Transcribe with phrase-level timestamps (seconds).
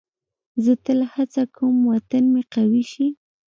[0.63, 3.07] زه تل هڅه کوم وطن مې قوي شي.